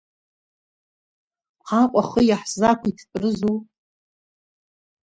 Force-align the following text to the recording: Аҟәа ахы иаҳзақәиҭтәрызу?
Аҟәа 1.81 2.01
ахы 2.05 2.21
иаҳзақәиҭтәрызу? 2.29 3.57